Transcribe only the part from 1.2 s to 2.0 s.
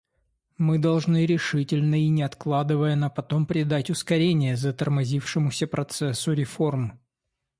решительно